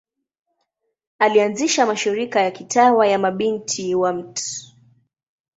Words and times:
Alianzisha 1.19 1.85
mashirika 1.85 2.41
ya 2.41 2.51
kitawa 2.51 3.07
ya 3.07 3.19
Mabinti 3.19 3.95
wa 3.95 4.13
Mt. 4.13 4.45